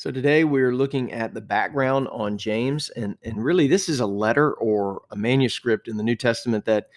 [0.00, 4.06] So today we're looking at the background on James, and, and really this is a
[4.06, 6.88] letter or a manuscript in the New Testament that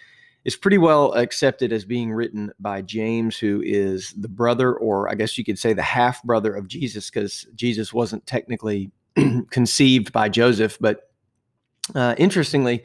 [0.46, 5.16] is pretty well accepted as being written by James, who is the brother, or I
[5.16, 8.90] guess you could say the half brother of Jesus, because Jesus wasn't technically
[9.50, 10.78] conceived by Joseph.
[10.80, 11.10] But
[11.94, 12.84] uh, interestingly,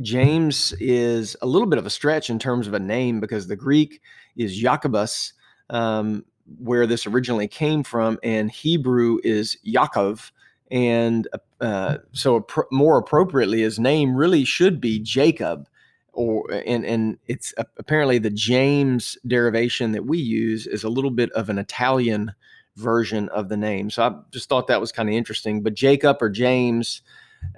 [0.00, 3.56] James is a little bit of a stretch in terms of a name because the
[3.56, 4.00] Greek
[4.36, 5.32] is Jacobus,
[5.70, 6.24] um,
[6.58, 10.30] where this originally came from, and Hebrew is Yaakov.
[10.70, 11.28] And
[11.60, 15.68] uh, so, more appropriately, his name really should be Jacob.
[16.12, 21.30] Or and and it's apparently the James derivation that we use is a little bit
[21.32, 22.32] of an Italian
[22.76, 23.90] version of the name.
[23.90, 25.62] So I just thought that was kind of interesting.
[25.62, 27.02] But Jacob or James,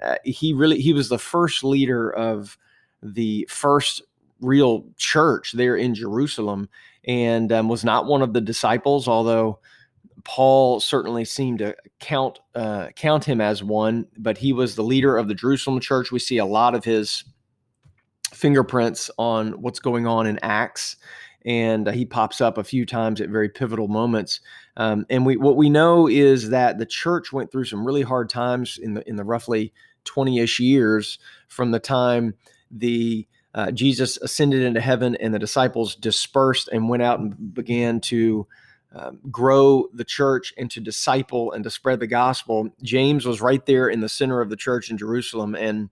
[0.01, 2.57] uh, he really he was the first leader of
[3.03, 4.01] the first
[4.41, 6.69] real church there in Jerusalem
[7.05, 9.59] and um, was not one of the disciples, although
[10.23, 14.07] Paul certainly seemed to count uh, count him as one.
[14.17, 16.11] But he was the leader of the Jerusalem church.
[16.11, 17.23] We see a lot of his
[18.33, 20.97] fingerprints on what's going on in Acts,
[21.45, 24.41] and uh, he pops up a few times at very pivotal moments.
[24.75, 28.29] Um, and we what we know is that the church went through some really hard
[28.29, 32.35] times in the in the roughly twenty ish years from the time
[32.69, 37.99] the uh, Jesus ascended into heaven and the disciples dispersed and went out and began
[38.01, 38.47] to
[38.93, 42.69] um, grow the church and to disciple and to spread the gospel.
[42.83, 45.89] James was right there in the center of the church in Jerusalem and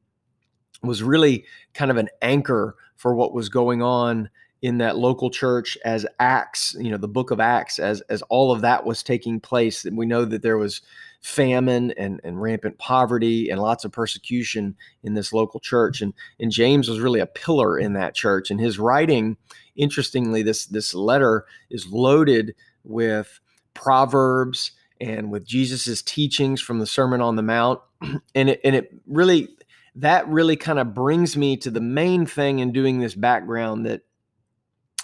[0.82, 4.30] was really kind of an anchor for what was going on
[4.62, 8.52] in that local church as acts you know the book of acts as as all
[8.52, 9.86] of that was taking place.
[9.86, 10.82] And we know that there was
[11.22, 16.02] famine and, and rampant poverty and lots of persecution in this local church.
[16.02, 18.50] And and james was really a pillar in that church.
[18.50, 19.38] And his writing
[19.76, 23.40] interestingly this this letter is loaded with
[23.74, 27.82] proverbs and with jesus's teachings from the sermon on the mount.
[28.36, 29.50] And it, and it really
[29.96, 34.02] that really kind of brings me to the main thing in doing this background that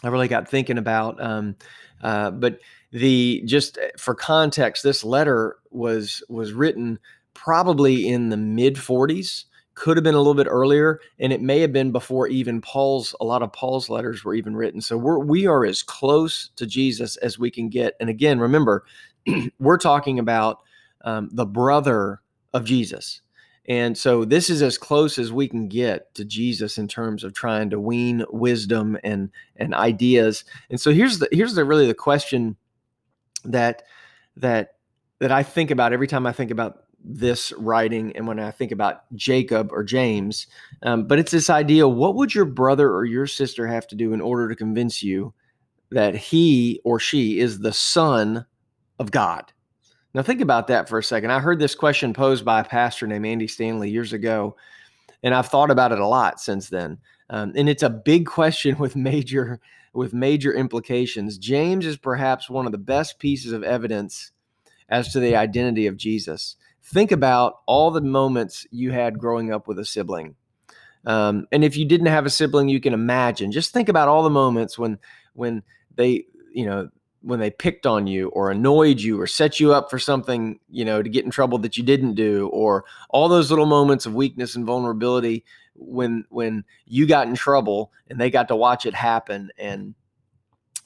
[0.03, 1.21] I really got thinking about.
[1.21, 1.55] Um,
[2.01, 2.59] uh, but
[2.91, 6.99] the just eh, for context, this letter was was written
[7.33, 9.45] probably in the mid 40s.
[9.73, 13.15] Could have been a little bit earlier, and it may have been before even Paul's.
[13.21, 14.81] A lot of Paul's letters were even written.
[14.81, 17.95] So we're we are as close to Jesus as we can get.
[17.99, 18.83] And again, remember,
[19.59, 20.59] we're talking about
[21.03, 22.21] um, the brother
[22.53, 23.21] of Jesus.
[23.71, 27.33] And so this is as close as we can get to Jesus in terms of
[27.33, 30.43] trying to wean wisdom and and ideas.
[30.69, 32.57] And so here's the here's the really the question
[33.45, 33.83] that
[34.35, 34.75] that
[35.19, 38.73] that I think about every time I think about this writing and when I think
[38.73, 40.47] about Jacob or James.
[40.83, 44.11] Um, but it's this idea: what would your brother or your sister have to do
[44.11, 45.33] in order to convince you
[45.91, 48.45] that he or she is the son
[48.99, 49.53] of God?
[50.13, 51.31] Now, think about that for a second.
[51.31, 54.55] I heard this question posed by a pastor named Andy Stanley years ago,
[55.23, 56.97] and I've thought about it a lot since then.
[57.29, 59.59] Um, and it's a big question with major
[59.93, 61.37] with major implications.
[61.37, 64.31] James is perhaps one of the best pieces of evidence
[64.87, 66.55] as to the identity of Jesus.
[66.83, 70.35] Think about all the moments you had growing up with a sibling.
[71.05, 73.51] Um, and if you didn't have a sibling, you can imagine.
[73.51, 74.99] Just think about all the moments when
[75.33, 75.63] when
[75.95, 76.89] they, you know,
[77.21, 80.83] when they picked on you or annoyed you or set you up for something, you
[80.83, 84.15] know, to get in trouble that you didn't do, or all those little moments of
[84.15, 85.43] weakness and vulnerability
[85.75, 89.95] when when you got in trouble and they got to watch it happen and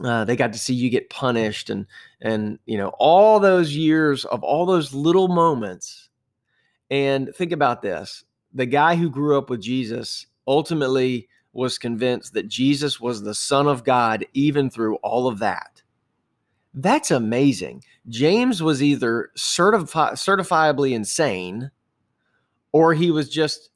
[0.03, 1.85] uh, they got to see you get punished and
[2.21, 6.09] and you know all those years of all those little moments.
[6.91, 8.25] And think about this
[8.55, 13.67] the guy who grew up with jesus ultimately was convinced that jesus was the son
[13.67, 15.83] of god even through all of that
[16.75, 17.83] that's amazing.
[18.09, 21.71] James was either certifi- certifiably insane
[22.71, 23.69] or he was just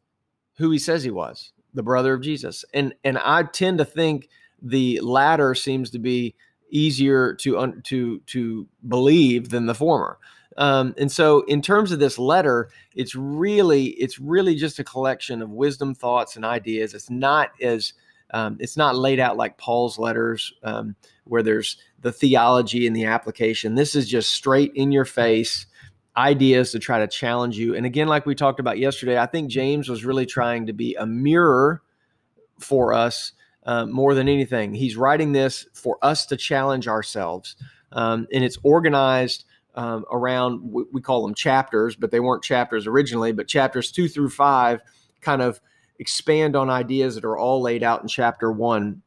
[0.57, 2.65] who he says he was, the brother of Jesus.
[2.73, 4.27] And and I tend to think
[4.61, 6.35] the latter seems to be
[6.69, 10.17] easier to un- to to believe than the former.
[10.57, 15.41] Um, and so, in terms of this letter, it's really it's really just a collection
[15.41, 16.93] of wisdom, thoughts, and ideas.
[16.93, 17.93] It's not as
[18.31, 23.05] um, it's not laid out like Paul's letters, um, where there's the theology and the
[23.05, 23.75] application.
[23.75, 25.65] This is just straight in your face
[26.17, 27.75] ideas to try to challenge you.
[27.75, 30.95] And again, like we talked about yesterday, I think James was really trying to be
[30.95, 31.81] a mirror
[32.59, 33.31] for us
[33.63, 34.73] uh, more than anything.
[34.73, 37.55] He's writing this for us to challenge ourselves.
[37.91, 39.45] Um, and it's organized
[39.75, 40.61] um, around,
[40.91, 44.81] we call them chapters, but they weren't chapters originally, but chapters two through five
[45.21, 45.61] kind of
[45.99, 49.01] expand on ideas that are all laid out in chapter one.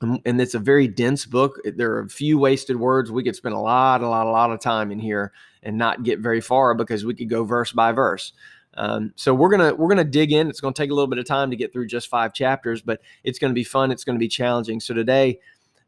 [0.00, 1.60] And it's a very dense book.
[1.62, 3.12] There are a few wasted words.
[3.12, 5.32] We could spend a lot, a lot, a lot of time in here
[5.62, 8.32] and not get very far because we could go verse by verse.
[8.74, 10.48] Um, so we're gonna we're gonna dig in.
[10.48, 13.00] It's gonna take a little bit of time to get through just five chapters, but
[13.24, 13.90] it's gonna be fun.
[13.90, 14.80] It's gonna be challenging.
[14.80, 15.40] So today,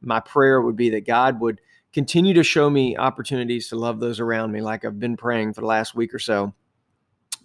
[0.02, 1.60] my prayer would be that God would
[1.92, 5.60] continue to show me opportunities to love those around me, like I've been praying for
[5.60, 6.52] the last week or so,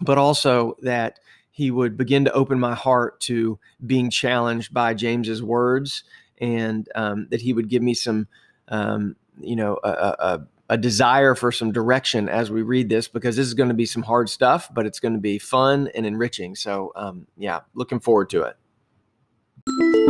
[0.00, 1.20] but also that
[1.58, 6.04] He would begin to open my heart to being challenged by James's words,
[6.40, 8.28] and um, that He would give me some,
[8.68, 13.34] um, you know, a, a a desire for some direction as we read this because
[13.34, 16.06] this is going to be some hard stuff, but it's going to be fun and
[16.06, 16.54] enriching.
[16.54, 20.07] So, um, yeah, looking forward to it.